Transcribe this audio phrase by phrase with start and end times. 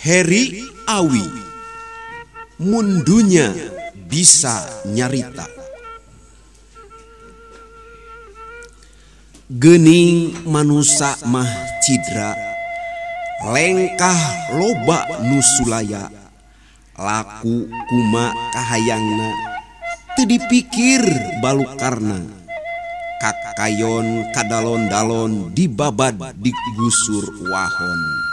[0.00, 1.28] Harry Awi.
[2.56, 3.52] Mundunya
[4.08, 5.44] bisa nyarita.
[9.52, 11.48] Gening manusia mah
[11.84, 12.32] Cidra
[13.52, 14.20] lengkah
[14.56, 16.08] loba nusulaya.
[16.96, 19.52] Laku kumakahhaangna
[20.20, 21.00] dipikir
[21.40, 22.20] balu karena
[23.20, 28.29] Kakayon kadalon-dalon dibabad digusur wahon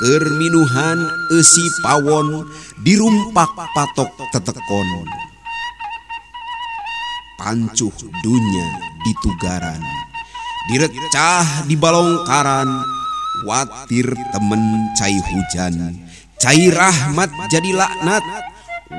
[0.00, 2.48] Kerminuhan esi pawon
[2.80, 4.88] dirumpak patok tetekon.
[7.36, 7.92] Pancuh
[8.24, 8.68] dunya
[9.04, 9.84] ditugaran,
[10.72, 12.80] direcah di balongkaran,
[13.44, 16.00] watir temen cai hujan,
[16.40, 18.24] cai rahmat jadi laknat,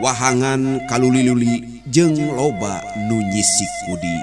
[0.06, 2.78] wahangan kaluliluli jeng loba
[3.10, 4.18] nunyisik kudi.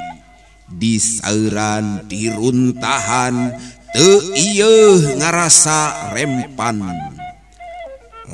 [0.78, 3.50] Di sauran diruntahan
[3.98, 4.14] te
[5.18, 6.78] ngerasa rempan.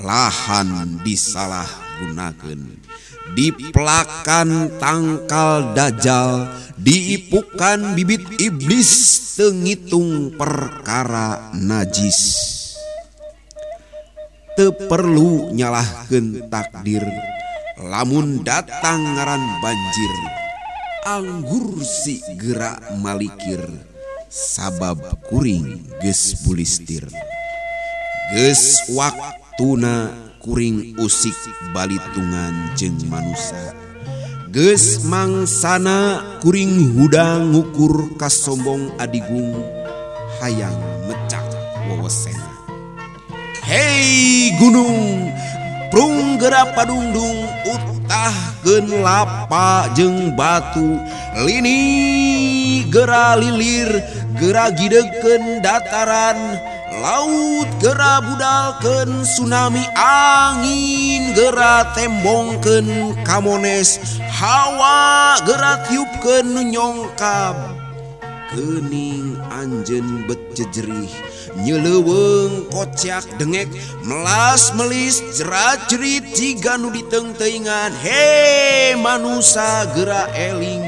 [0.05, 1.65] Lahan disalah
[2.03, 2.61] gunakan
[3.33, 8.93] diplakan tangkal Dajjal diipukan bibit iblis
[9.41, 12.53] tengitung perkara najis.
[14.61, 17.09] Perlu nyalahken takdir.
[17.81, 20.12] Lamun datang ngaran banjir
[21.05, 23.94] anggur si gerak Malikir
[24.35, 24.99] sabab
[25.31, 27.07] kuring geus bulistir
[28.35, 30.11] geus waktuna
[30.43, 31.39] kuring usik
[31.71, 33.71] balitungan jeung manusia
[34.51, 39.55] geus mangsana kuring hudang ngukur kasombong adigung
[40.43, 41.47] hayang mecak
[41.87, 42.59] wawasena
[43.62, 45.31] hei gunung
[45.94, 48.34] prung gerak padungdung utah
[48.66, 50.99] genlapa jeng batu.
[51.47, 54.03] Lini gera lilir
[54.34, 56.59] gera gideken dataran.
[56.99, 63.15] Laut gera budalken tsunami angin gera tembongken.
[63.22, 67.55] Kamones hawa gera tiupken nyongkab.
[68.50, 71.34] Kening anjen bet jejerih.
[71.62, 73.70] nyeleweng kocak dengek
[74.03, 80.82] melas melis jerat-jerit jika nu diteng-teingan he manusia gera eling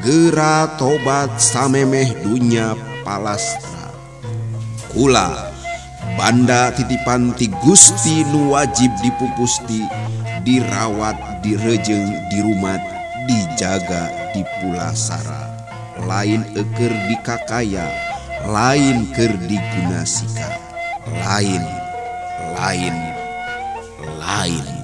[0.00, 2.72] gera tobat samemeh dunya
[3.04, 3.92] palastra.
[4.88, 5.52] Kula
[6.18, 9.86] Banda titipan ti Gusti nu wajib dipupusti
[10.42, 11.14] dirawat
[11.46, 12.82] direjeng dirumat
[13.30, 15.46] dijaga di pulasara
[16.08, 18.07] lain eger di kakaya
[18.46, 20.54] lain ker digunasikan
[21.10, 21.64] lain
[22.54, 22.96] lain
[24.22, 24.77] lain